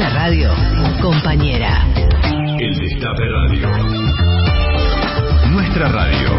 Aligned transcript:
Una 0.00 0.08
radio 0.08 0.50
compañera. 1.02 1.86
El 2.58 2.74
Destape 2.74 3.22
Radio. 3.28 3.68
Nuestra 5.50 5.88
radio. 5.88 6.38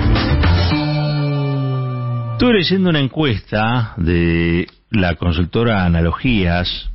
Estuve 2.31 2.53
leyendo 2.53 2.89
una 2.89 2.99
encuesta 2.99 3.93
de 3.97 4.65
la 4.89 5.13
consultora 5.13 5.85
Analogías. 5.85 6.89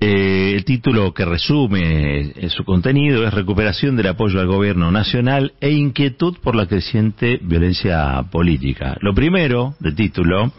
Eh, 0.00 0.54
el 0.56 0.64
título 0.64 1.14
que 1.14 1.24
resume 1.24 2.32
eh, 2.34 2.50
su 2.50 2.64
contenido 2.64 3.24
es 3.24 3.32
Recuperación 3.32 3.94
del 3.94 4.08
apoyo 4.08 4.40
al 4.40 4.48
gobierno 4.48 4.90
nacional 4.90 5.52
e 5.60 5.70
inquietud 5.70 6.36
por 6.42 6.56
la 6.56 6.66
creciente 6.66 7.38
violencia 7.40 8.24
política. 8.32 8.96
Lo 9.02 9.14
primero 9.14 9.76
del 9.78 9.94
título, 9.94 10.50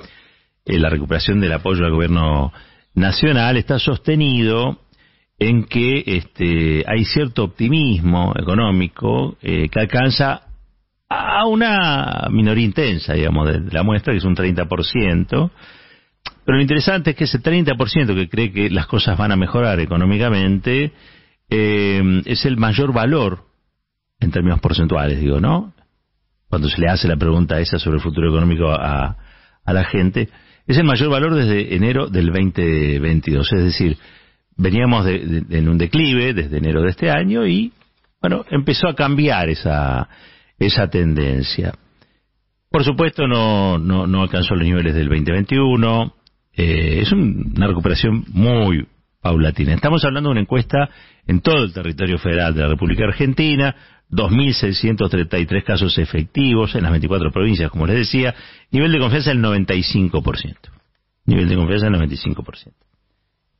eh, 0.66 0.80
la 0.80 0.88
recuperación 0.88 1.41
del 1.41 1.52
apoyo 1.52 1.84
al 1.84 1.91
gobierno 1.91 2.54
nacional, 3.00 3.57
está 3.57 3.79
sostenido 3.79 4.79
en 5.39 5.63
que 5.63 6.04
este, 6.05 6.83
hay 6.86 7.05
cierto 7.05 7.46
optimismo 7.46 8.33
económico 8.37 9.37
que 9.41 9.69
alcanza 9.79 10.50
a 11.10 11.46
una 11.47 12.27
minoría 12.29 12.65
intensa, 12.65 13.14
digamos, 13.14 13.47
de 13.47 13.71
la 13.71 13.83
muestra, 13.83 14.14
que 14.14 14.19
es 14.19 14.25
un 14.25 14.36
30%, 14.36 15.51
pero 16.46 16.55
lo 16.55 16.61
interesante 16.61 17.11
es 17.11 17.15
que 17.15 17.24
ese 17.24 17.41
30% 17.41 18.14
que 18.14 18.29
cree 18.29 18.51
que 18.51 18.69
las 18.69 18.86
cosas 18.86 19.18
van 19.18 19.32
a 19.32 19.36
mejorar 19.36 19.79
económicamente 19.79 20.93
eh, 21.50 22.21
es 22.25 22.46
el 22.46 22.57
mayor 22.57 22.93
valor 22.93 23.46
en 24.19 24.32
términos 24.32 24.60
porcentuales, 24.60 25.19
digo, 25.19 25.39
¿no? 25.39 25.74
Cuando 26.47 26.69
se 26.69 26.82
le 26.82 26.89
hace 26.89 27.07
la 27.07 27.16
pregunta 27.16 27.60
esa 27.60 27.79
sobre 27.79 27.97
el 27.97 28.04
futuro 28.04 28.29
económico 28.29 28.71
a 28.71 29.16
la 29.66 29.83
gente, 29.86 30.29
es 30.69 30.78
el 30.78 30.83
mayor 30.83 31.09
valor 31.09 31.33
desde 31.33 31.75
enero 31.75 32.08
del 32.08 32.28
2022. 32.28 33.53
Es 33.53 33.64
decir, 33.64 33.97
veníamos 34.55 35.08
en 35.08 35.67
un 35.67 35.80
declive 35.80 36.36
desde 36.36 36.59
enero 36.59 36.83
de 36.83 36.89
este 36.89 37.09
año 37.09 37.47
y, 37.47 37.73
bueno, 38.21 38.45
empezó 38.52 38.88
a 38.88 38.94
cambiar 38.94 39.49
esa, 39.49 40.07
esa 40.59 40.88
tendencia. 40.88 41.73
Por 42.69 42.83
supuesto, 42.83 43.27
no, 43.27 43.79
no, 43.79 44.05
no 44.05 44.21
alcanzó 44.21 44.53
los 44.53 44.63
niveles 44.63 44.94
del 44.94 45.09
2021, 45.09 46.13
eh, 46.53 46.99
es 47.01 47.11
una 47.13 47.66
recuperación 47.66 48.25
muy 48.27 48.85
paulatina. 49.23 49.73
Estamos 49.73 50.05
hablando 50.05 50.29
de 50.29 50.33
una 50.33 50.41
encuesta 50.41 50.88
en 51.25 51.41
todo 51.41 51.63
el 51.63 51.73
territorio 51.73 52.19
federal 52.19 52.53
de 52.53 52.61
la 52.61 52.67
República 52.67 53.05
Argentina, 53.05 53.75
2.633 54.11 55.63
casos 55.63 55.97
efectivos 55.97 56.73
en 56.75 56.83
las 56.83 56.91
24 56.91 57.31
provincias, 57.31 57.69
como 57.69 57.85
les 57.85 57.97
decía, 57.97 58.33
nivel 58.71 58.91
de 58.91 58.99
confianza 58.99 59.29
del 59.29 59.41
95%. 59.41 60.55
Nivel 61.25 61.47
de 61.47 61.55
confianza 61.55 61.89
del 61.89 61.95
95%. 61.95 62.73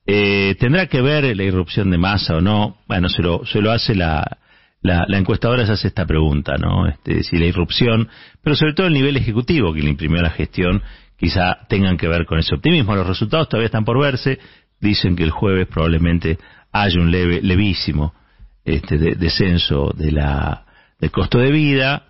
Eh, 0.08 0.56
¿Tendrá 0.60 0.88
que 0.88 1.02
ver 1.02 1.36
la 1.38 1.44
irrupción 1.44 1.92
de 1.92 2.00
masa 2.00 2.38
o 2.38 2.42
no? 2.42 2.78
Bueno, 2.88 3.10
se 3.10 3.22
lo, 3.22 3.46
se 3.46 3.62
lo 3.62 3.72
hace 3.72 3.94
la, 3.94 4.40
la, 4.82 5.06
la, 5.08 5.18
encuestadora 5.20 5.68
se 5.68 5.74
hace 5.74 5.90
esta 5.90 6.08
pregunta, 6.08 6.56
¿no? 6.58 6.88
Este, 6.88 7.22
si 7.22 7.38
la 7.38 7.46
irrupción, 7.46 8.10
pero 8.42 8.56
sobre 8.56 8.74
todo 8.74 8.88
el 8.88 8.94
nivel 8.94 9.18
ejecutivo 9.18 9.72
que 9.72 9.84
le 9.84 9.90
imprimió 9.92 10.20
la 10.24 10.32
gestión, 10.32 10.82
quizá 11.16 11.60
tengan 11.68 11.98
que 11.98 12.08
ver 12.08 12.26
con 12.26 12.40
ese 12.40 12.56
optimismo. 12.56 12.96
Los 12.96 13.06
resultados 13.06 13.50
todavía 13.50 13.68
están 13.68 13.86
por 13.86 14.00
verse. 14.00 14.40
Dicen 14.80 15.16
que 15.16 15.24
el 15.24 15.32
jueves 15.32 15.68
probablemente 15.68 16.40
haya 16.72 17.00
un 17.00 17.12
leve, 17.12 17.42
levísimo 17.44 18.16
este, 18.76 18.98
descenso 18.98 19.92
de 19.96 20.12
la, 20.12 20.66
del 21.00 21.12
costo 21.12 21.40
de 21.40 21.52
vida. 21.52 22.08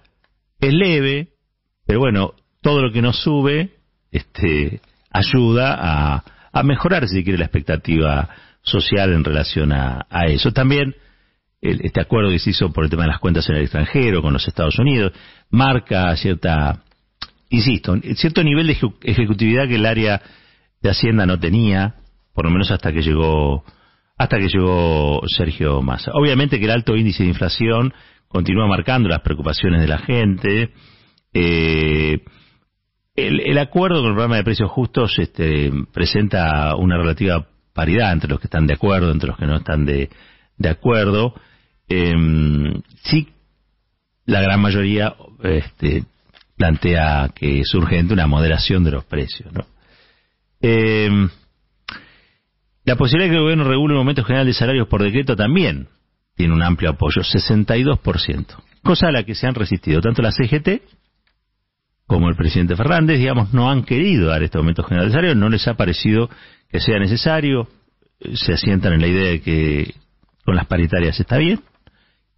Es 0.60 0.74
leve, 0.74 1.30
pero 1.86 2.00
bueno, 2.00 2.34
todo 2.62 2.82
lo 2.82 2.92
que 2.92 3.02
nos 3.02 3.22
sube 3.22 3.72
este, 4.12 4.82
ayuda 5.12 5.76
a, 5.80 6.24
a 6.52 6.64
mejorar, 6.64 7.08
si 7.08 7.24
quiere, 7.24 7.40
la 7.40 7.46
expectativa 7.46 8.30
social 8.62 9.14
en 9.14 9.24
relación 9.24 9.72
a, 9.72 10.06
a 10.10 10.26
eso. 10.26 10.52
También 10.52 10.96
el, 11.62 11.82
este 11.84 12.02
acuerdo 12.02 12.30
que 12.30 12.40
se 12.40 12.52
hizo 12.52 12.72
por 12.72 12.84
el 12.84 12.90
tema 12.90 13.04
de 13.04 13.10
las 13.10 13.20
cuentas 13.20 13.48
en 13.50 13.56
el 13.56 13.64
extranjero 13.64 14.22
con 14.22 14.34
los 14.34 14.48
Estados 14.48 14.78
Unidos 14.80 15.14
marca 15.50 16.16
cierta 16.16 16.84
insisto, 17.50 17.98
cierto 18.16 18.44
nivel 18.44 18.68
de 18.68 18.78
ejecutividad 19.04 19.68
que 19.68 19.76
el 19.76 19.86
área 19.86 20.22
de 20.82 20.90
Hacienda 20.90 21.26
no 21.26 21.40
tenía, 21.40 21.96
por 22.34 22.46
lo 22.46 22.52
menos 22.52 22.72
hasta 22.72 22.94
que 22.94 23.02
llegó 23.02 23.64
hasta 24.20 24.38
que 24.38 24.50
llegó 24.50 25.22
Sergio 25.28 25.82
Massa. 25.82 26.12
Obviamente 26.14 26.60
que 26.60 26.66
el 26.66 26.72
alto 26.72 26.98
índice 26.98 27.24
de 27.24 27.30
inflación 27.30 27.94
continúa 28.28 28.68
marcando 28.68 29.08
las 29.08 29.22
preocupaciones 29.22 29.80
de 29.80 29.88
la 29.88 29.98
gente. 30.00 30.74
Eh, 31.34 32.20
el, 33.16 33.58
acuerdo 33.58 34.02
con 34.02 34.08
el 34.08 34.16
programa 34.16 34.36
de 34.36 34.44
precios 34.44 34.70
justos 34.70 35.18
este, 35.20 35.72
presenta 35.94 36.76
una 36.76 36.98
relativa 36.98 37.48
paridad 37.74 38.12
entre 38.12 38.30
los 38.30 38.42
que 38.42 38.48
están 38.48 38.68
de 38.68 38.74
acuerdo, 38.74 39.10
entre 39.10 39.30
los 39.30 39.38
que 39.38 39.48
no 39.48 39.56
están 39.56 39.86
de, 39.86 40.10
acuerdo. 40.70 41.34
Eh, 41.88 42.14
sí, 43.04 43.30
la 44.26 44.42
gran 44.42 44.60
mayoría 44.60 45.16
este, 45.44 46.04
plantea 46.58 47.30
que 47.34 47.62
es 47.62 47.74
urgente 47.74 48.14
una 48.14 48.28
moderación 48.28 48.84
de 48.84 48.92
los 48.92 49.06
precios. 49.06 49.50
¿no? 49.54 49.66
Eh, 50.60 51.10
la 52.90 52.96
posibilidad 52.96 53.30
de 53.30 53.34
que 53.34 53.38
el 53.38 53.44
gobierno 53.44 53.66
regule 53.66 53.94
un 53.94 54.00
aumento 54.00 54.24
general 54.24 54.48
de 54.48 54.54
salarios 54.54 54.88
por 54.88 55.04
decreto 55.04 55.36
también 55.36 55.90
tiene 56.36 56.56
un 56.56 56.64
amplio 56.64 56.90
apoyo, 56.90 57.22
62%, 57.22 58.46
cosa 58.84 59.10
a 59.10 59.12
la 59.12 59.24
que 59.24 59.36
se 59.36 59.46
han 59.46 59.54
resistido 59.54 60.02
tanto 60.02 60.24
la 60.24 60.32
CGT 60.32 60.82
como 62.08 62.30
el 62.30 62.36
presidente 62.36 62.76
Fernández, 62.76 63.20
digamos, 63.20 63.54
no 63.54 63.70
han 63.70 63.84
querido 63.84 64.30
dar 64.30 64.42
este 64.42 64.58
aumento 64.58 64.82
general 64.82 65.08
de 65.08 65.12
salarios, 65.12 65.38
no 65.38 65.50
les 65.50 65.68
ha 65.68 65.76
parecido 65.76 66.32
que 66.68 66.80
sea 66.80 66.98
necesario, 66.98 67.68
se 68.34 68.54
asientan 68.54 68.94
en 68.94 69.02
la 69.02 69.08
idea 69.08 69.32
de 69.34 69.42
que 69.42 69.94
con 70.44 70.56
las 70.56 70.66
paritarias 70.66 71.20
está 71.20 71.38
bien 71.38 71.62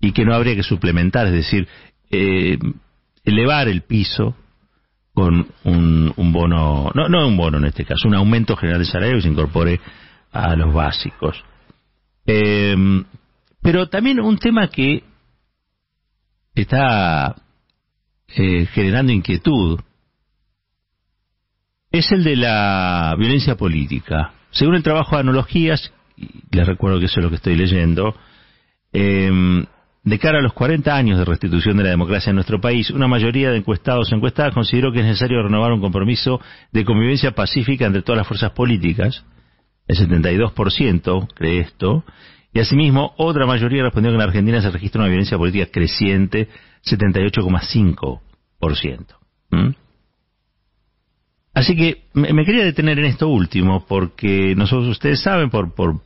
y 0.02 0.12
que 0.12 0.26
no 0.26 0.36
habría 0.36 0.58
que 0.58 0.64
suplementar, 0.64 1.28
es 1.28 1.34
decir, 1.34 1.66
eh, 2.10 2.58
elevar 3.24 3.70
el 3.70 3.84
piso 3.84 4.36
con 5.14 5.48
un, 5.64 6.12
un, 6.14 6.34
bono, 6.34 6.92
no, 6.94 7.08
no 7.08 7.26
un 7.26 7.38
bono 7.38 7.58
en 7.58 7.66
este 7.66 7.86
caso, 7.86 8.10
un 8.10 8.16
aumento 8.16 8.58
general 8.58 8.82
de 8.82 8.86
salario 8.86 9.16
que 9.16 9.22
se 9.22 9.30
incorpore 9.30 9.80
a 10.32 10.56
los 10.56 10.74
básicos. 10.74 11.44
Eh, 12.26 12.76
pero 13.62 13.90
también 13.90 14.20
un 14.20 14.38
tema 14.38 14.68
que 14.70 15.04
está 16.56 17.36
eh, 18.28 18.66
generando 18.68 19.12
inquietud 19.12 19.80
es 21.92 22.12
el 22.12 22.24
de 22.24 22.38
la 22.38 23.16
violencia 23.18 23.56
política. 23.56 24.34
Según 24.52 24.76
el 24.76 24.84
trabajo 24.84 25.16
de 25.16 25.22
analogías, 25.22 25.94
y 26.16 26.28
les 26.52 26.66
recuerdo 26.66 27.00
que 27.00 27.06
eso 27.06 27.20
es 27.20 27.24
lo 27.24 27.30
que 27.30 27.36
estoy 27.36 27.56
leyendo, 27.56 28.16
eh, 28.94 29.66
de 30.04 30.20
cara 30.20 30.40
a 30.40 30.42
los 30.42 30.54
40 30.54 30.96
años 30.96 31.20
de 31.20 31.26
restitución 31.26 31.78
de 31.78 31.84
la 31.84 31.90
democracia 31.92 32.32
en 32.32 32.36
nuestro 32.36 32.60
país, 32.60 32.90
una 32.90 33.08
mayoría 33.08 33.52
de 33.52 33.58
encuestados 33.58 34.12
encuestadas 34.12 34.54
consideró 34.54 34.92
que 34.92 35.00
es 35.00 35.06
necesario 35.06 35.44
renovar 35.44 35.72
un 35.72 35.82
compromiso 35.82 36.42
de 36.72 36.86
convivencia 36.86 37.32
pacífica 37.32 37.86
entre 37.86 38.02
todas 38.02 38.18
las 38.18 38.28
fuerzas 38.28 38.52
políticas. 38.52 39.24
El 39.92 39.98
72% 39.98 41.28
cree 41.34 41.60
esto. 41.60 42.06
Y 42.54 42.62
asimismo, 42.62 43.14
otra 43.18 43.46
mayoría 43.46 43.84
respondió 43.84 44.12
que 44.12 44.16
en 44.16 44.22
Argentina 44.22 44.62
se 44.62 44.72
registra 44.72 45.02
una 45.02 45.10
violencia 45.10 45.38
política 45.38 45.66
creciente, 45.70 46.48
78,5%. 46.86 49.06
¿Mm? 49.52 49.72
Así 51.54 51.76
que 51.76 52.04
me, 52.14 52.46
quería 52.46 52.64
detener 52.64 53.00
en 53.00 53.06
esto 53.06 53.28
último, 53.28 53.86
porque 53.86 54.56
nosotros, 54.56 54.88
ustedes 54.88 55.22
saben, 55.22 55.50
por, 55.50 55.76
por, 55.76 56.00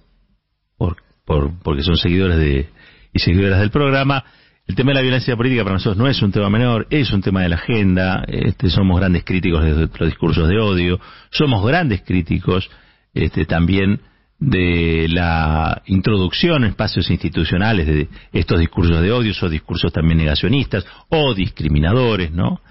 por, 0.79 0.97
por 1.23 1.52
porque 1.59 1.84
son 1.84 1.97
seguidores 1.97 2.40
de, 2.40 2.69
y 3.13 3.19
seguidoras 3.19 3.59
del 3.59 3.69
programa, 3.69 4.23
el 4.66 4.73
tema 4.73 4.90
de 4.90 4.96
la 4.96 5.02
violencia 5.02 5.38
política 5.38 5.63
para 5.63 5.75
nosotros 5.75 5.97
no 5.97 6.07
es 6.07 6.19
un 6.23 6.31
tema 6.31 6.50
menor, 6.50 6.88
es 6.90 7.13
un 7.13 7.22
tema 7.22 7.44
de 7.44 7.50
la 7.50 7.57
agenda, 7.57 8.23
este, 8.28 8.72
somos 8.72 9.00
grandes 9.00 9.23
críticos 9.23 9.63
de 9.63 9.73
los 9.73 10.09
discursos 10.09 10.50
de 10.50 10.57
odio, 10.57 11.00
somos 11.29 11.63
grandes 11.63 12.02
críticos 12.02 12.67
este, 13.16 13.46
también 13.46 14.02
de 14.38 15.08
la 15.09 15.82
introducción 15.88 16.64
en 16.64 16.72
espacios 16.72 17.09
institucionales 17.09 17.88
de 17.88 18.09
estos 18.34 18.59
discursos 18.59 19.02
de 19.02 19.12
odio, 19.12 19.34
o 19.41 19.50
discursos 19.50 19.91
también 19.91 20.20
negacionistas 20.20 20.85
o 21.09 21.34
discriminadores, 21.34 22.32
¿no? 22.32 22.62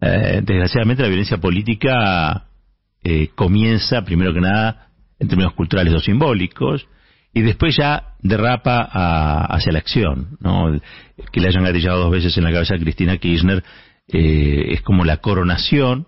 Eh, 0.00 0.42
desgraciadamente 0.44 1.02
la 1.02 1.08
violencia 1.08 1.38
política 1.38 2.44
eh, 3.02 3.30
comienza, 3.34 4.04
primero 4.04 4.32
que 4.32 4.40
nada, 4.40 4.90
en 5.18 5.26
términos 5.26 5.54
culturales 5.54 5.92
o 5.94 5.98
simbólicos, 5.98 6.86
y 7.34 7.42
después 7.42 7.76
ya 7.76 8.14
derrapa 8.20 9.46
hacia 9.46 9.72
la 9.72 9.78
acción. 9.78 10.36
¿no? 10.40 10.78
Que 11.32 11.40
le 11.40 11.48
hayan 11.48 11.64
gatillado 11.64 12.00
dos 12.00 12.10
veces 12.10 12.36
en 12.36 12.44
la 12.44 12.52
cabeza 12.52 12.74
a 12.74 12.78
Cristina 12.78 13.18
Kirchner 13.18 13.62
eh, 14.08 14.72
es 14.72 14.82
como 14.82 15.04
la 15.04 15.18
coronación 15.18 16.06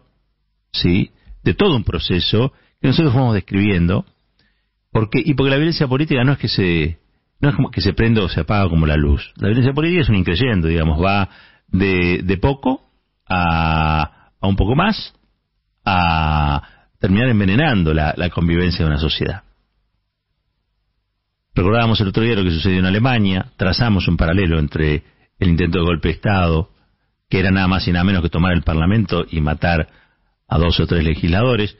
sí 0.72 1.10
de 1.42 1.54
todo 1.54 1.76
un 1.76 1.84
proceso 1.84 2.52
que 2.80 2.88
nosotros 2.88 3.12
fuimos 3.12 3.34
describiendo 3.34 4.04
porque 4.92 5.22
y 5.24 5.34
porque 5.34 5.50
la 5.50 5.56
violencia 5.56 5.86
política 5.88 6.24
no 6.24 6.32
es 6.32 6.38
que 6.38 6.48
se 6.48 6.98
no 7.40 7.48
es 7.48 7.54
como 7.54 7.70
que 7.70 7.80
se 7.80 7.92
prende 7.92 8.20
o 8.20 8.28
se 8.28 8.40
apaga 8.40 8.68
como 8.68 8.86
la 8.86 8.96
luz 8.96 9.32
la 9.36 9.48
violencia 9.48 9.72
política 9.72 10.02
es 10.02 10.08
un 10.08 10.16
increyendo 10.16 10.68
digamos 10.68 11.02
va 11.02 11.28
de, 11.68 12.22
de 12.24 12.36
poco 12.38 12.82
a, 13.28 14.32
a 14.40 14.46
un 14.46 14.56
poco 14.56 14.74
más 14.74 15.14
a 15.84 16.88
terminar 16.98 17.28
envenenando 17.28 17.94
la 17.94 18.30
convivencia 18.30 18.84
de 18.84 18.90
una 18.90 19.00
sociedad 19.00 19.44
Recordábamos 21.54 22.00
el 22.00 22.08
otro 22.08 22.22
día 22.22 22.36
lo 22.36 22.44
que 22.44 22.52
sucedió 22.52 22.78
en 22.78 22.86
Alemania, 22.86 23.52
trazamos 23.56 24.06
un 24.08 24.16
paralelo 24.16 24.58
entre 24.58 25.02
el 25.38 25.48
intento 25.48 25.78
de 25.78 25.84
golpe 25.84 26.08
de 26.08 26.14
Estado, 26.14 26.70
que 27.28 27.40
era 27.40 27.50
nada 27.50 27.68
más 27.68 27.86
y 27.88 27.92
nada 27.92 28.04
menos 28.04 28.22
que 28.22 28.28
tomar 28.28 28.52
el 28.52 28.62
Parlamento 28.62 29.26
y 29.28 29.40
matar 29.40 29.88
a 30.48 30.58
dos 30.58 30.78
o 30.80 30.86
tres 30.86 31.04
legisladores. 31.04 31.76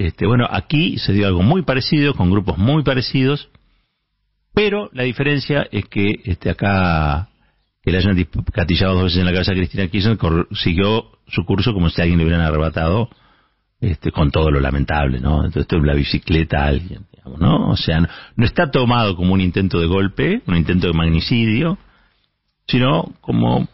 Este, 0.00 0.26
bueno, 0.26 0.48
aquí 0.50 0.96
se 0.96 1.12
dio 1.12 1.26
algo 1.26 1.42
muy 1.42 1.60
parecido, 1.60 2.14
con 2.14 2.30
grupos 2.30 2.56
muy 2.56 2.82
parecidos, 2.82 3.50
pero 4.54 4.88
la 4.94 5.02
diferencia 5.02 5.68
es 5.70 5.84
que 5.90 6.22
este, 6.24 6.48
acá 6.48 7.28
que 7.82 7.90
le 7.90 7.98
hayan 7.98 8.16
catillado 8.50 8.94
dos 8.94 9.04
veces 9.04 9.18
en 9.18 9.26
la 9.26 9.32
cabeza 9.32 9.52
a 9.52 9.56
Cristina 9.56 9.88
Kirchner 9.88 10.16
siguió 10.52 11.04
su 11.26 11.44
curso 11.44 11.74
como 11.74 11.90
si 11.90 12.00
alguien 12.00 12.16
le 12.16 12.24
hubieran 12.24 12.46
arrebatado 12.46 13.10
este, 13.78 14.10
con 14.10 14.30
todo 14.30 14.50
lo 14.50 14.58
lamentable, 14.58 15.20
¿no? 15.20 15.44
Entonces, 15.44 15.62
esto 15.64 15.76
es 15.76 15.82
la 15.84 15.94
bicicleta 15.94 16.64
alguien, 16.64 17.04
digamos, 17.12 17.38
¿no? 17.38 17.68
O 17.68 17.76
sea, 17.76 18.00
no, 18.00 18.46
está 18.46 18.70
tomado 18.70 19.14
como 19.16 19.34
un 19.34 19.42
intento 19.42 19.80
de 19.80 19.86
golpe, 19.86 20.40
un 20.46 20.56
intento 20.56 20.86
de 20.86 20.94
magnicidio, 20.94 21.76
sino 22.66 23.12
como 23.20 23.68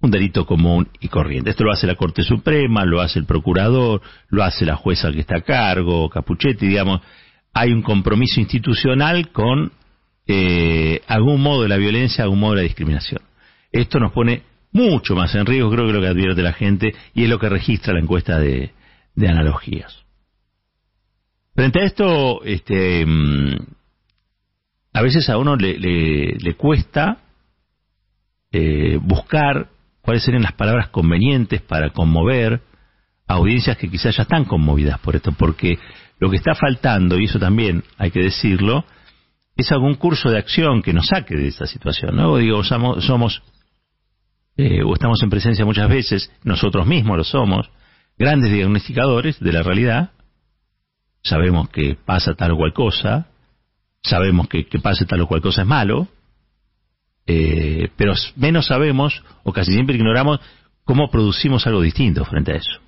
un 0.00 0.10
delito 0.10 0.46
común 0.46 0.88
y 1.00 1.08
corriente. 1.08 1.50
Esto 1.50 1.64
lo 1.64 1.72
hace 1.72 1.86
la 1.86 1.96
Corte 1.96 2.22
Suprema, 2.22 2.84
lo 2.84 3.00
hace 3.00 3.18
el 3.18 3.26
procurador, 3.26 4.00
lo 4.28 4.44
hace 4.44 4.64
la 4.64 4.76
jueza 4.76 5.10
que 5.10 5.20
está 5.20 5.36
a 5.38 5.40
cargo, 5.40 6.08
Capuchetti, 6.08 6.68
digamos, 6.68 7.00
hay 7.52 7.72
un 7.72 7.82
compromiso 7.82 8.40
institucional 8.40 9.30
con 9.32 9.72
eh, 10.26 11.00
algún 11.08 11.40
modo 11.40 11.62
de 11.62 11.68
la 11.68 11.76
violencia, 11.76 12.22
algún 12.22 12.40
modo 12.40 12.52
de 12.52 12.58
la 12.58 12.62
discriminación. 12.62 13.22
Esto 13.72 13.98
nos 13.98 14.12
pone 14.12 14.42
mucho 14.72 15.16
más 15.16 15.34
en 15.34 15.46
riesgo, 15.46 15.70
creo 15.70 15.86
que 15.86 15.92
lo 15.92 16.00
que 16.00 16.08
advierte 16.08 16.42
la 16.42 16.52
gente, 16.52 16.94
y 17.14 17.24
es 17.24 17.28
lo 17.28 17.38
que 17.38 17.48
registra 17.48 17.94
la 17.94 18.00
encuesta 18.00 18.38
de, 18.38 18.72
analogías. 19.16 20.04
Frente 21.54 21.80
a 21.80 21.84
esto, 21.84 22.44
este, 22.44 23.04
mm, 23.04 23.56
a 24.92 25.02
veces 25.02 25.28
a 25.28 25.38
uno 25.38 25.56
le, 25.56 26.54
cuesta 26.56 27.18
eh, 28.52 28.98
buscar 29.02 29.68
cuáles 30.08 30.24
serían 30.24 30.42
las 30.42 30.54
palabras 30.54 30.88
convenientes 30.88 31.60
para 31.60 31.90
conmover 31.90 32.62
a 33.26 33.34
audiencias 33.34 33.76
que 33.76 33.90
quizás 33.90 34.16
ya 34.16 34.22
están 34.22 34.46
conmovidas 34.46 34.98
por 35.00 35.14
esto, 35.14 35.32
porque 35.32 35.78
lo 36.18 36.30
que 36.30 36.36
está 36.36 36.54
faltando, 36.54 37.18
y 37.18 37.26
eso 37.26 37.38
también 37.38 37.84
hay 37.98 38.10
que 38.10 38.20
decirlo, 38.20 38.86
es 39.54 39.70
algún 39.70 39.96
curso 39.96 40.30
de 40.30 40.38
acción 40.38 40.80
que 40.80 40.94
nos 40.94 41.08
saque 41.08 41.36
de 41.36 41.48
esta 41.48 41.66
situación, 41.66 42.16
¿no? 42.16 42.38
Digo, 42.38 42.64
somos, 42.64 43.04
somos 43.04 43.42
eh, 44.56 44.82
o 44.82 44.94
estamos 44.94 45.22
en 45.22 45.28
presencia 45.28 45.66
muchas 45.66 45.90
veces, 45.90 46.32
nosotros 46.42 46.86
mismos 46.86 47.18
lo 47.18 47.24
somos, 47.24 47.70
grandes 48.16 48.50
diagnosticadores 48.50 49.38
de 49.40 49.52
la 49.52 49.62
realidad, 49.62 50.12
sabemos 51.22 51.68
que 51.68 51.98
pasa 52.02 52.32
tal 52.32 52.52
o 52.52 52.56
cual 52.56 52.72
cosa, 52.72 53.26
sabemos 54.02 54.48
que, 54.48 54.64
que 54.68 54.78
pasa 54.78 55.04
tal 55.04 55.20
o 55.20 55.26
cual 55.26 55.42
cosa 55.42 55.60
es 55.60 55.68
malo, 55.68 56.08
eh, 57.30 57.90
pero 57.94 58.14
menos 58.36 58.68
sabemos, 58.68 59.22
o 59.44 59.52
casi 59.52 59.72
siempre 59.72 59.96
ignoramos, 59.96 60.40
cómo 60.84 61.10
producimos 61.10 61.66
algo 61.66 61.82
distinto 61.82 62.24
frente 62.24 62.52
a 62.52 62.56
eso. 62.56 62.80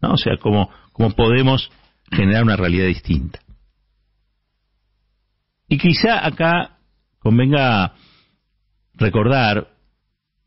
¿no? 0.00 0.12
O 0.12 0.16
sea, 0.16 0.36
cómo, 0.40 0.70
podemos 1.16 1.72
generar 2.12 2.44
una 2.44 2.56
realidad 2.56 2.86
distinta. 2.86 3.40
Y 5.68 5.76
quizá 5.76 6.24
acá 6.24 6.78
convenga 7.18 7.94
recordar 8.94 9.68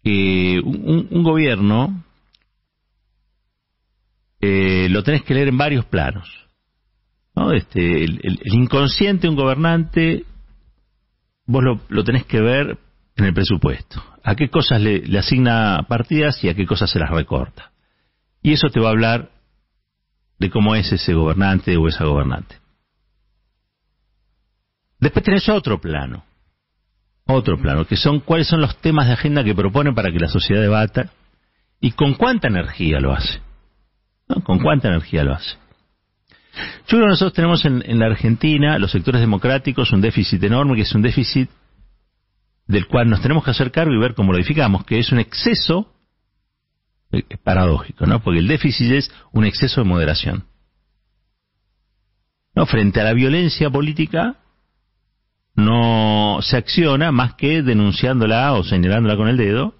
que 0.02 0.62
un, 0.64 1.24
gobierno 1.24 2.02
eh, 4.40 4.88
lo 4.90 5.04
tenés 5.04 5.24
que 5.24 5.34
leer 5.34 5.50
en 5.50 5.58
varios 5.58 5.84
planos. 5.84 6.30
¿no? 7.36 7.52
Este, 7.52 8.06
el, 8.06 8.40
inconsciente 8.46 9.24
de 9.24 9.30
un 9.32 9.36
gobernante, 9.36 10.24
vos 11.46 11.62
lo, 11.90 12.04
tenés 12.06 12.26
que 12.26 12.40
ver 12.40 12.78
en 13.16 13.26
el 13.26 13.34
presupuesto. 13.34 14.04
A 14.24 14.36
qué 14.36 14.50
cosas 14.50 14.82
le, 14.82 15.18
asigna 15.18 15.86
partidas 15.88 16.44
y 16.44 16.50
a 16.50 16.56
qué 16.56 16.66
cosas 16.66 16.90
se 16.90 17.00
las 17.00 17.10
recorta. 17.10 17.72
Y 18.42 18.54
eso 18.54 18.70
te 18.70 18.80
va 18.80 18.88
a 18.88 18.92
hablar 18.92 19.30
de 20.40 20.50
cómo 20.50 20.76
es 20.76 20.92
ese 20.92 21.14
gobernante 21.14 21.78
o 21.78 21.88
esa 21.88 22.06
gobernante. 22.06 22.58
Después 25.00 25.24
tenés 25.24 25.48
otro 25.50 25.80
plano, 25.80 26.24
otro 27.26 27.58
plano, 27.62 27.86
que 27.86 27.98
son 27.98 28.20
cuáles 28.20 28.48
son 28.48 28.62
los 28.62 28.78
temas 28.78 29.08
de 29.08 29.14
agenda 29.14 29.44
que 29.44 29.56
proponen 29.56 29.94
para 29.94 30.12
que 30.12 30.20
la 30.20 30.28
sociedad 30.28 30.62
debata 30.62 31.12
y 31.80 31.92
con 31.92 32.14
cuánta 32.14 32.48
energía 32.48 33.00
lo 33.00 33.14
hace. 33.14 33.42
¿no? 34.28 34.42
Con 34.44 34.60
cuánta 34.60 34.88
energía 34.88 35.24
lo 35.24 35.34
hace. 35.34 35.58
Yo 36.88 36.98
creo 36.98 37.02
que 37.02 37.10
nosotros 37.10 37.34
tenemos 37.34 37.66
en, 37.66 37.84
en, 37.86 38.00
la 38.00 38.06
Argentina, 38.06 38.78
los 38.78 38.92
sectores 38.92 39.20
democráticos, 39.20 39.92
un 39.92 40.02
déficit 40.02 40.42
enorme, 40.44 40.76
que 40.76 40.84
es 40.84 40.96
un 40.96 41.02
déficit 41.02 41.50
del 42.74 42.88
cual 42.88 43.10
nos 43.10 43.22
tenemos 43.22 43.44
que 43.44 43.52
hacer 43.52 43.72
cargo 43.72 43.94
y 43.94 44.00
ver 44.00 44.16
cómo 44.16 44.32
lo 44.32 44.40
edificamos, 44.40 44.84
que 44.84 45.00
es 45.00 45.12
un 45.12 45.20
exceso 45.20 45.94
es 47.14 47.24
eh, 47.30 47.38
paradójico, 47.38 48.06
¿no? 48.06 48.22
Porque 48.24 48.40
el 48.40 48.48
déficit 48.48 48.92
es 48.92 49.12
un 49.32 49.46
exceso 49.46 49.82
de 49.82 49.88
moderación. 49.88 50.46
¿No? 52.56 52.66
Frente 52.66 53.00
a 53.02 53.04
la 53.04 53.14
violencia 53.14 53.70
política, 53.70 54.40
no 55.56 56.40
se 56.42 56.58
acciona 56.58 57.12
más 57.12 57.36
que 57.36 57.62
denunciándola 57.62 58.54
o 58.54 58.64
señalándola 58.64 59.16
con 59.16 59.28
el 59.28 59.38
dedo, 59.38 59.76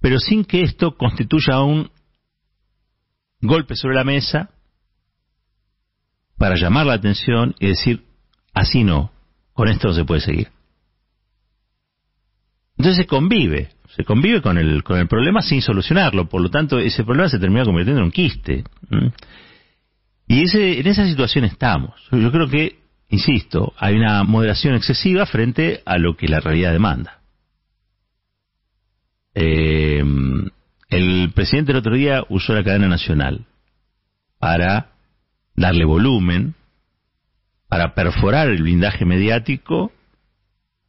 pero 0.00 0.18
sin 0.18 0.44
que 0.44 0.62
esto 0.62 0.96
constituya 0.96 1.60
un 1.60 1.90
golpe 3.40 3.76
sobre 3.76 3.96
la 3.96 4.04
mesa 4.04 4.50
para 6.38 6.56
llamar 6.56 6.86
la 6.86 6.94
atención 6.94 7.54
y 7.58 7.68
decir, 7.68 8.06
así 8.54 8.84
no, 8.84 9.12
con 9.52 9.68
esto 9.68 9.88
no 9.88 9.94
se 9.94 10.04
puede 10.04 10.20
seguir. 10.22 10.57
Entonces 12.78 12.96
se 12.96 13.06
convive, 13.06 13.70
se 13.96 14.04
convive 14.04 14.40
con 14.40 14.56
el, 14.56 14.82
con 14.84 14.98
el 14.98 15.08
problema 15.08 15.42
sin 15.42 15.60
solucionarlo, 15.60 16.28
por 16.28 16.40
lo 16.40 16.50
tanto 16.50 16.78
ese 16.78 17.04
problema 17.04 17.28
se 17.28 17.38
termina 17.38 17.64
convirtiendo 17.64 18.00
en 18.00 18.06
un 18.06 18.12
quiste. 18.12 18.64
Y 20.28 20.44
ese, 20.44 20.78
en 20.78 20.86
esa 20.86 21.06
situación 21.06 21.44
estamos. 21.44 22.00
Yo 22.12 22.30
creo 22.30 22.48
que 22.48 22.78
insisto, 23.08 23.72
hay 23.78 23.96
una 23.96 24.22
moderación 24.24 24.74
excesiva 24.74 25.26
frente 25.26 25.82
a 25.84 25.98
lo 25.98 26.16
que 26.16 26.28
la 26.28 26.40
realidad 26.40 26.72
demanda. 26.72 27.20
Eh, 29.34 30.02
el 30.88 31.32
presidente 31.34 31.72
el 31.72 31.78
otro 31.78 31.94
día 31.94 32.24
usó 32.28 32.54
la 32.54 32.64
cadena 32.64 32.88
nacional 32.88 33.46
para 34.38 34.92
darle 35.54 35.84
volumen, 35.84 36.54
para 37.68 37.94
perforar 37.94 38.48
el 38.48 38.62
blindaje 38.62 39.04
mediático, 39.04 39.92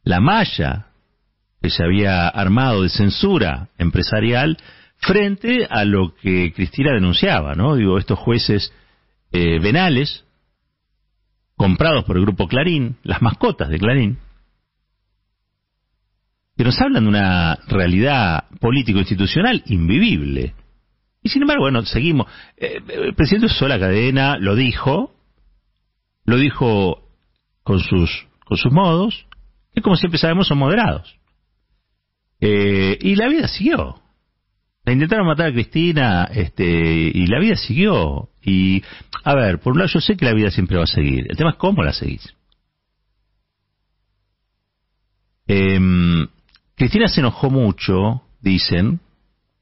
la 0.02 0.20
malla 0.20 0.86
que 1.60 1.70
se 1.70 1.84
había 1.84 2.28
armado 2.28 2.82
de 2.82 2.88
censura 2.88 3.68
empresarial 3.78 4.56
frente 4.96 5.66
a 5.68 5.84
lo 5.84 6.14
que 6.14 6.52
Cristina 6.52 6.92
denunciaba, 6.92 7.54
¿no? 7.54 7.76
Digo, 7.76 7.98
estos 7.98 8.18
jueces 8.18 8.72
eh, 9.32 9.58
venales 9.60 10.24
comprados 11.56 12.04
por 12.04 12.16
el 12.16 12.22
grupo 12.22 12.48
Clarín, 12.48 12.96
las 13.02 13.20
mascotas 13.20 13.68
de 13.68 13.78
Clarín, 13.78 14.18
que 16.56 16.64
nos 16.64 16.80
hablan 16.80 17.04
de 17.04 17.08
una 17.08 17.58
realidad 17.68 18.44
político-institucional 18.60 19.62
invivible. 19.66 20.54
Y 21.22 21.28
sin 21.28 21.42
embargo, 21.42 21.64
bueno, 21.64 21.82
seguimos. 21.84 22.26
Eh, 22.56 22.80
el 22.88 23.14
presidente 23.14 23.46
usó 23.46 23.68
la 23.68 23.78
cadena, 23.78 24.38
lo 24.38 24.54
dijo, 24.54 25.14
lo 26.24 26.36
dijo 26.36 27.02
con 27.62 27.80
sus, 27.80 28.26
con 28.44 28.56
sus 28.56 28.72
modos, 28.72 29.26
que 29.74 29.82
como 29.82 29.96
siempre 29.96 30.18
sabemos 30.18 30.48
son 30.48 30.58
moderados. 30.58 31.19
Eh, 32.40 32.98
y 33.00 33.16
la 33.16 33.28
vida 33.28 33.48
siguió. 33.48 34.00
La 34.84 34.92
intentaron 34.92 35.26
matar 35.26 35.46
a 35.46 35.52
Cristina 35.52 36.24
este, 36.32 36.64
y 36.64 37.26
la 37.26 37.38
vida 37.38 37.56
siguió. 37.56 38.30
Y, 38.42 38.82
a 39.24 39.34
ver, 39.34 39.60
por 39.60 39.72
un 39.72 39.80
lado 39.80 39.90
yo 39.92 40.00
sé 40.00 40.16
que 40.16 40.24
la 40.24 40.32
vida 40.32 40.50
siempre 40.50 40.78
va 40.78 40.84
a 40.84 40.86
seguir. 40.86 41.26
El 41.28 41.36
tema 41.36 41.50
es 41.50 41.56
cómo 41.56 41.82
la 41.82 41.92
seguís. 41.92 42.34
Em, 45.46 46.26
Cristina 46.76 47.08
se 47.08 47.20
enojó 47.20 47.50
mucho, 47.50 48.22
dicen, 48.40 49.00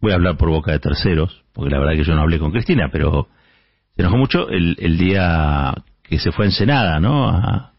voy 0.01 0.13
a 0.13 0.17
hablar 0.17 0.37
por 0.37 0.51
boca 0.51 0.71
de 0.71 0.79
terceros, 0.79 1.45
porque 1.53 1.71
la 1.71 1.81
verdad 1.81 1.95
que 1.97 2.05
yo 2.05 2.15
no 2.15 2.23
hablé 2.23 2.39
con 2.39 2.53
Cristina, 2.53 2.91
pero 2.93 3.29
se 3.97 4.03
enojó 4.03 4.17
mucho 4.17 4.49
el, 4.51 4.99
día 4.99 5.75
que 6.03 6.19
se 6.19 6.31
fue 6.31 6.45
a 6.45 6.49
Ensenada, 6.49 7.01
¿no? 7.01 7.29
A, 7.29 7.73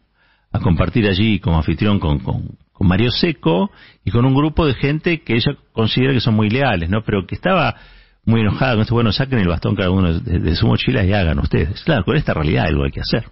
a 0.52 0.60
compartir 0.60 1.06
allí 1.06 1.38
como 1.38 1.56
anfitrión 1.56 2.00
con, 2.00 2.18
con, 2.18 2.58
con 2.80 2.88
Mario 2.88 3.10
Seco 3.10 3.70
y 4.06 4.10
con 4.10 4.24
un 4.24 4.34
grupo 4.34 4.64
de 4.66 4.72
gente 4.72 5.20
que 5.20 5.34
ella 5.34 5.54
considera 5.72 6.14
que 6.14 6.20
son 6.22 6.32
muy 6.34 6.48
leales, 6.48 6.88
¿no? 6.88 7.04
Pero 7.04 7.26
que 7.26 7.34
estaba 7.34 7.76
muy 8.24 8.40
enojada 8.40 8.72
con 8.72 8.80
esto, 8.80 8.94
bueno, 8.94 9.12
saquen 9.12 9.38
el 9.38 9.48
bastón 9.48 9.76
cada 9.76 9.90
uno 9.90 10.18
de, 10.18 10.56
su 10.56 10.66
mochila 10.66 11.04
y 11.04 11.12
hagan 11.12 11.38
ustedes. 11.40 11.84
Claro, 11.84 12.06
con 12.06 12.16
esta 12.16 12.32
realidad 12.32 12.64
algo 12.68 12.84
hay 12.84 12.90
que 12.90 13.02
hacer. 13.02 13.26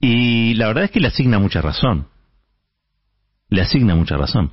Y 0.00 0.54
la 0.54 0.68
verdad 0.68 0.84
es 0.84 0.92
que 0.92 1.00
le 1.00 1.08
asigna 1.08 1.40
mucha 1.40 1.60
razón. 1.60 2.06
Le 3.48 3.62
asigna 3.62 3.96
mucha 3.96 4.16
razón. 4.16 4.52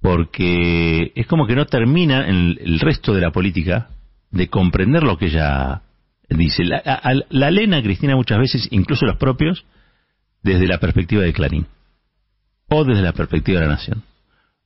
Porque 0.00 1.12
es 1.14 1.24
como 1.28 1.46
que 1.46 1.54
no 1.54 1.66
termina 1.66 2.26
en 2.26 2.58
el 2.60 2.80
resto 2.80 3.14
de 3.14 3.20
la 3.20 3.30
política 3.30 3.90
de 4.32 4.48
comprender 4.48 5.04
lo 5.04 5.16
que 5.18 5.26
ella 5.26 5.82
dice, 6.28 6.64
la, 6.64 6.78
a- 6.84 7.12
la 7.28 7.50
leen 7.52 7.74
a 7.74 7.82
Cristina 7.82 8.16
muchas 8.16 8.38
veces, 8.38 8.66
incluso 8.72 9.06
los 9.06 9.18
propios, 9.18 9.64
desde 10.42 10.66
la 10.66 10.78
perspectiva 10.78 11.22
de 11.22 11.32
Clarín, 11.32 11.66
o 12.68 12.84
desde 12.84 13.02
la 13.02 13.12
perspectiva 13.12 13.60
de 13.60 13.66
la 13.66 13.72
Nación. 13.72 14.02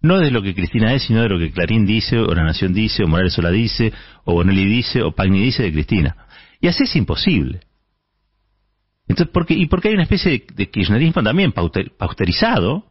No 0.01 0.19
desde 0.19 0.33
lo 0.33 0.43
que 0.43 0.55
Cristina 0.55 0.93
es, 0.93 1.05
sino 1.05 1.23
de 1.23 1.29
lo 1.29 1.39
que 1.39 1.51
Clarín 1.51 1.87
dice, 1.87 2.19
o 2.19 2.35
la 2.35 2.45
Nación 2.45 2.75
dice, 2.75 3.05
o 3.05 3.09
Morales 3.09 3.33
Sola 3.33 3.51
dice, 3.51 3.93
o 4.25 4.35
Bonelli 4.35 4.67
dice, 4.67 5.03
o 5.03 5.13
Pagni 5.13 5.41
dice 5.41 5.63
de 5.63 5.73
Cristina. 5.73 6.17
Y 6.61 6.69
así 6.69 6.85
es 6.85 6.95
imposible. 6.97 7.61
Entonces, 9.09 9.33
¿por 9.33 9.47
qué? 9.47 9.55
y 9.55 9.67
porque 9.67 9.89
hay 9.89 9.95
una 9.95 10.05
especie 10.05 10.31
de, 10.33 10.47
de 10.55 10.71
kirchnerismo 10.71 11.23
también 11.23 11.53
pausterizado 11.53 12.85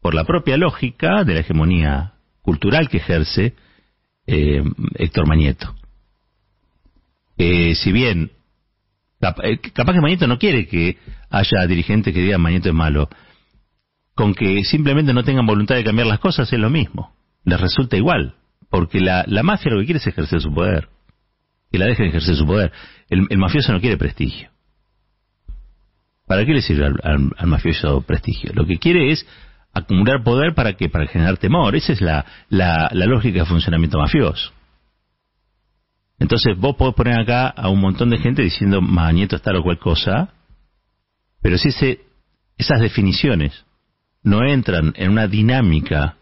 por 0.00 0.14
la 0.14 0.24
propia 0.24 0.56
lógica 0.56 1.24
de 1.24 1.34
la 1.34 1.40
hegemonía 1.40 2.14
cultural 2.42 2.88
que 2.88 2.98
ejerce 2.98 3.54
eh, 4.26 4.62
Héctor 4.94 5.26
Mañeto. 5.26 5.74
Eh, 7.36 7.74
si 7.74 7.92
bien 7.92 8.32
capaz 9.20 9.92
que 9.94 10.00
Mañeto 10.00 10.26
no 10.26 10.38
quiere 10.38 10.66
que 10.66 10.98
haya 11.30 11.66
dirigentes 11.66 12.12
que 12.14 12.20
digan 12.22 12.40
Mañeto 12.40 12.68
es 12.68 12.74
malo, 12.74 13.08
con 14.14 14.34
que 14.34 14.64
simplemente 14.64 15.12
no 15.12 15.22
tengan 15.24 15.46
voluntad 15.46 15.76
de 15.76 15.84
cambiar 15.84 16.06
las 16.06 16.18
cosas 16.18 16.52
es 16.52 16.58
lo 16.58 16.70
mismo. 16.70 17.14
Les 17.44 17.60
resulta 17.60 17.96
igual, 17.96 18.34
porque 18.70 19.00
la, 19.00 19.24
mafia 19.42 19.70
lo 19.72 19.80
que 19.80 19.86
quiere 19.86 19.98
es 19.98 20.06
ejercer 20.06 20.40
su 20.40 20.52
poder. 20.52 20.88
Que 21.70 21.78
la 21.78 21.86
dejen 21.86 22.06
ejercer 22.06 22.34
su 22.34 22.44
poder. 22.46 22.72
El, 23.08 23.26
el 23.30 23.38
mafioso 23.38 23.72
no 23.72 23.80
quiere 23.80 23.96
prestigio. 23.96 24.50
¿Para 26.26 26.44
qué 26.44 26.52
le 26.52 26.62
sirve 26.62 26.86
al, 26.86 26.94
al- 27.02 27.30
al 27.36 27.46
mafioso 27.46 28.02
prestigio? 28.02 28.52
Lo 28.54 28.66
que 28.66 28.78
quiere 28.78 29.10
es 29.12 29.26
acumular 29.72 30.22
poder 30.22 30.54
para 30.54 30.74
que 30.74 30.88
para 30.88 31.06
generar 31.06 31.36
temor. 31.38 31.74
Esa 31.76 31.92
es 31.92 32.00
la, 32.00 32.24
la, 32.48 32.88
la 32.92 33.06
lógica 33.06 33.40
de 33.40 33.44
funcionamiento 33.46 33.98
mafioso. 33.98 34.52
Entonces 36.20 36.56
vos 36.56 36.76
podés 36.76 36.94
poner 36.94 37.18
acá 37.18 37.48
a 37.48 37.70
un 37.70 37.80
montón 37.80 38.10
de 38.10 38.18
gente 38.18 38.42
diciendo 38.42 38.80
Mañeto 38.82 39.36
está 39.36 39.58
o 39.58 39.62
cual 39.62 39.78
cosa, 39.78 40.28
pero 41.42 41.56
si 41.56 41.68
ese, 41.68 42.00
esas 42.58 42.80
definiciones 42.80 43.64
no 44.22 44.44
entran 44.44 44.92
en 44.96 45.10
una 45.10 45.26
dinámica 45.26 46.16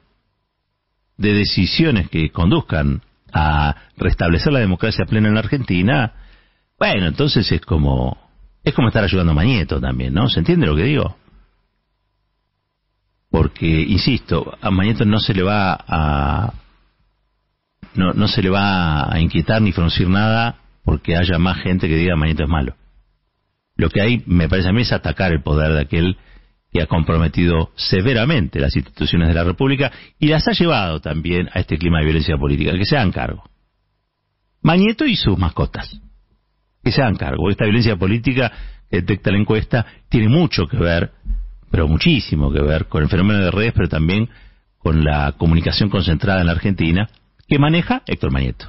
de 1.17 1.35
decisiones 1.35 2.09
que 2.09 2.31
conduzcan 2.31 3.03
a 3.33 3.75
restablecer 3.97 4.53
la 4.53 4.61
democracia 4.61 5.05
plena 5.05 5.29
en 5.29 5.35
la 5.35 5.41
Argentina, 5.41 6.13
bueno, 6.79 7.09
entonces 7.09 7.51
es 7.51 7.61
como 7.61 8.17
es 8.63 8.75
como 8.75 8.89
estar 8.89 9.03
ayudando 9.03 9.33
a 9.33 9.35
Mañeto 9.35 9.81
también, 9.81 10.15
¿no? 10.15 10.29
¿Se 10.29 10.39
entiende 10.39 10.67
lo 10.67 10.77
que 10.77 10.85
digo? 10.85 11.17
Porque, 13.31 13.67
insisto, 13.67 14.57
a 14.61 14.71
Mañeto 14.71 15.05
no 15.05 15.19
se 15.19 15.35
le 15.35 15.43
va 15.43 15.73
a 15.75 16.53
no, 17.99 18.13
no 18.13 18.29
se 18.29 18.43
le 18.43 18.49
va 18.49 19.13
a 19.13 19.21
inquietar 19.21 19.61
ni 19.61 19.73
fruncir 19.73 20.09
nada 20.09 20.61
porque 20.85 21.17
haya 21.17 21.37
más 21.39 21.59
gente 21.59 21.89
que 21.89 21.97
diga 21.97 22.15
Mañeto 22.15 22.45
es 22.45 22.49
malo. 22.49 22.77
Lo 23.77 23.91
que 23.91 24.01
hay, 24.01 24.23
me 24.27 24.49
parece 24.49 24.69
a 24.69 24.73
mí, 24.73 24.83
es 24.83 24.93
atacar 24.93 25.33
el 25.33 25.43
poder 25.43 25.73
de 25.73 25.81
aquel 25.81 26.17
que 26.73 26.81
ha 26.81 26.87
comprometido 26.87 27.71
severamente 27.75 28.61
las 28.61 28.77
instituciones 28.77 29.29
de 29.29 29.35
la 29.35 29.43
República 29.43 29.91
y 30.19 30.29
las 30.29 30.47
ha 30.47 30.53
llevado 30.53 31.01
también 31.01 31.49
a 31.53 31.61
este 31.61 31.77
clima 31.77 31.99
de 31.99 32.05
violencia 32.05 32.37
política. 32.37 32.73
Que 32.73 32.85
se 32.85 32.97
hagan 32.97 33.11
cargo. 33.11 33.43
Mañeto 34.63 35.05
y 35.05 35.17
sus 35.17 35.37
mascotas. 35.37 36.01
Que 36.85 36.93
se 36.93 37.03
hagan 37.03 37.17
cargo. 37.17 37.51
Esta 37.51 37.65
violencia 37.65 37.97
política 37.97 38.53
detecta 38.91 39.33
la 39.33 39.39
encuesta 39.39 39.87
tiene 40.09 40.29
mucho 40.29 40.67
que 40.69 40.77
ver, 40.77 41.11
pero 41.71 41.89
muchísimo 41.89 42.53
que 42.53 42.61
ver, 42.61 42.87
con 42.87 43.03
el 43.03 43.09
fenómeno 43.09 43.41
de 43.41 43.51
redes, 43.51 43.73
pero 43.75 43.89
también 43.89 44.29
con 44.79 45.03
la 45.03 45.33
comunicación 45.33 45.91
concentrada 45.91 46.41
en 46.41 46.47
la 46.47 46.53
Argentina 46.53 47.09
que 47.49 47.59
maneja 47.59 48.03
Héctor 48.07 48.31
Mañeto. 48.33 48.69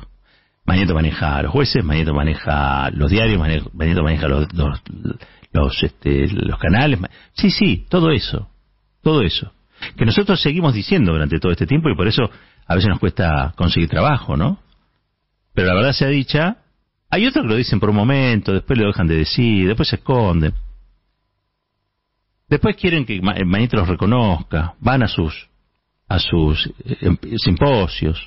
Mañeto 0.65 0.93
maneja 0.93 1.37
a 1.37 1.43
los 1.43 1.51
jueces, 1.51 1.83
Mañeto 1.83 2.13
maneja 2.13 2.89
los 2.91 3.09
diarios, 3.11 3.39
Mañeto 3.73 4.03
maneja 4.03 4.27
los, 4.27 4.51
los, 4.53 4.81
los, 5.51 5.83
este, 5.83 6.27
los 6.31 6.59
canales. 6.59 6.99
Sí, 7.33 7.51
sí, 7.51 7.85
todo 7.89 8.11
eso. 8.11 8.49
Todo 9.01 9.21
eso. 9.21 9.51
Que 9.97 10.05
nosotros 10.05 10.41
seguimos 10.41 10.73
diciendo 10.73 11.11
durante 11.13 11.39
todo 11.39 11.51
este 11.51 11.65
tiempo 11.65 11.89
y 11.89 11.95
por 11.95 12.07
eso 12.07 12.29
a 12.67 12.75
veces 12.75 12.89
nos 12.89 12.99
cuesta 12.99 13.53
conseguir 13.55 13.89
trabajo, 13.89 14.37
¿no? 14.37 14.59
Pero 15.53 15.67
la 15.67 15.73
verdad 15.73 15.93
sea 15.93 16.09
dicha, 16.09 16.57
hay 17.09 17.25
otros 17.25 17.43
que 17.43 17.49
lo 17.49 17.55
dicen 17.55 17.79
por 17.79 17.89
un 17.89 17.95
momento, 17.95 18.53
después 18.53 18.77
lo 18.77 18.87
dejan 18.87 19.07
de 19.07 19.15
decir, 19.15 19.67
después 19.67 19.89
se 19.89 19.95
esconden. 19.95 20.53
Después 22.47 22.75
quieren 22.75 23.05
que 23.05 23.21
Ma- 23.21 23.35
Mañeto 23.45 23.77
los 23.77 23.87
reconozca, 23.87 24.73
van 24.79 25.03
a 25.03 25.07
sus 25.07 25.47
a 26.07 26.19
sus 26.19 26.65
eh, 26.85 26.97
em- 27.01 27.17
simposios, 27.37 28.19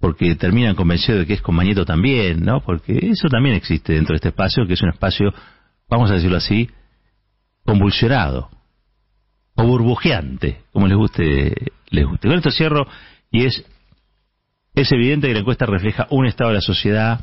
porque 0.00 0.34
terminan 0.34 0.74
convencidos 0.74 1.20
de 1.20 1.26
que 1.26 1.34
es 1.34 1.42
con 1.42 1.54
Mañeto 1.54 1.84
también, 1.84 2.42
¿no? 2.42 2.60
Porque 2.62 2.98
eso 3.02 3.28
también 3.28 3.54
existe 3.54 3.92
dentro 3.92 4.14
de 4.14 4.16
este 4.16 4.28
espacio, 4.30 4.66
que 4.66 4.72
es 4.72 4.82
un 4.82 4.88
espacio, 4.88 5.32
vamos 5.88 6.10
a 6.10 6.14
decirlo 6.14 6.38
así, 6.38 6.70
convulsionado, 7.64 8.48
o 9.54 9.64
burbujeante, 9.64 10.62
como 10.72 10.86
les 10.88 10.96
guste, 10.96 11.54
les 11.90 12.06
guste. 12.06 12.28
Con 12.28 12.38
esto 12.38 12.50
cierro, 12.50 12.86
y 13.30 13.44
es, 13.44 13.62
es 14.74 14.90
evidente 14.90 15.28
que 15.28 15.34
la 15.34 15.40
encuesta 15.40 15.66
refleja 15.66 16.06
un 16.10 16.24
estado 16.24 16.48
de 16.48 16.56
la 16.56 16.62
sociedad, 16.62 17.20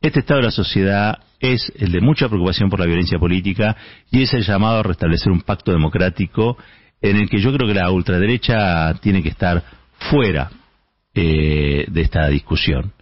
este 0.00 0.20
estado 0.20 0.40
de 0.40 0.46
la 0.46 0.52
sociedad 0.52 1.18
es 1.38 1.70
el 1.76 1.92
de 1.92 2.00
mucha 2.00 2.28
preocupación 2.28 2.70
por 2.70 2.80
la 2.80 2.86
violencia 2.86 3.18
política 3.18 3.76
y 4.10 4.22
es 4.22 4.32
el 4.32 4.42
llamado 4.42 4.78
a 4.78 4.82
restablecer 4.82 5.30
un 5.30 5.42
pacto 5.42 5.72
democrático 5.72 6.56
en 7.02 7.16
el 7.16 7.28
que 7.28 7.40
yo 7.40 7.52
creo 7.52 7.68
que 7.68 7.74
la 7.74 7.90
ultraderecha 7.90 8.94
tiene 9.02 9.22
que 9.22 9.28
estar 9.28 9.62
fuera 10.10 10.50
eh, 11.14 11.86
de 11.88 12.00
esta 12.00 12.28
discusión. 12.28 12.92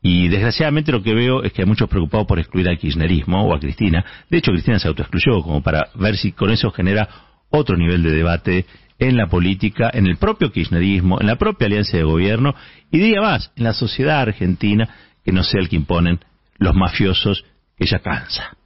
Y 0.00 0.28
desgraciadamente 0.28 0.92
lo 0.92 1.02
que 1.02 1.14
veo 1.14 1.42
es 1.42 1.52
que 1.52 1.62
hay 1.62 1.68
muchos 1.68 1.88
preocupados 1.88 2.26
por 2.26 2.38
excluir 2.38 2.68
al 2.68 2.78
kirchnerismo 2.78 3.44
o 3.44 3.54
a 3.54 3.58
Cristina. 3.58 4.04
De 4.30 4.38
hecho, 4.38 4.52
Cristina 4.52 4.78
se 4.78 4.88
autoexcluyó 4.88 5.42
como 5.42 5.62
para 5.62 5.88
ver 5.94 6.16
si 6.16 6.32
con 6.32 6.50
eso 6.50 6.70
genera 6.70 7.08
otro 7.50 7.76
nivel 7.76 8.02
de 8.02 8.12
debate 8.12 8.66
en 8.98 9.16
la 9.16 9.26
política, 9.26 9.90
en 9.92 10.06
el 10.06 10.16
propio 10.16 10.52
kirchnerismo, 10.52 11.20
en 11.20 11.26
la 11.26 11.36
propia 11.36 11.66
alianza 11.66 11.96
de 11.96 12.02
gobierno 12.02 12.54
y 12.90 12.98
diría 12.98 13.20
más, 13.20 13.52
en 13.56 13.64
la 13.64 13.72
sociedad 13.72 14.20
argentina 14.20 14.88
que 15.24 15.32
no 15.32 15.42
sea 15.42 15.60
el 15.60 15.68
que 15.68 15.76
imponen 15.76 16.20
los 16.58 16.74
mafiosos 16.74 17.44
que 17.76 17.86
ya 17.86 18.00
cansa. 18.00 18.57